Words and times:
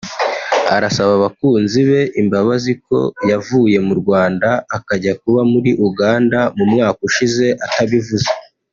arasaba 0.75 1.11
abakunzi 1.17 1.79
be 1.89 2.01
imbabazi 2.21 2.71
ko 2.85 2.97
yavuye 3.29 3.77
mu 3.87 3.93
Rwanda 4.01 4.49
akajya 4.77 5.13
kuba 5.21 5.41
muri 5.51 5.71
Uganda 5.87 6.39
mu 6.57 6.65
mwaka 6.71 6.99
ushize 7.09 7.47
atabivuze 7.67 8.29